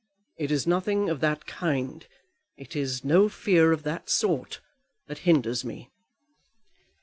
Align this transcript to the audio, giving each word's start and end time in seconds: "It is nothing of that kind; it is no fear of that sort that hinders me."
"It 0.39 0.49
is 0.49 0.65
nothing 0.65 1.09
of 1.11 1.19
that 1.19 1.45
kind; 1.45 2.07
it 2.57 2.75
is 2.75 3.03
no 3.05 3.29
fear 3.29 3.71
of 3.71 3.83
that 3.83 4.09
sort 4.09 4.59
that 5.05 5.19
hinders 5.29 5.63
me." 5.63 5.91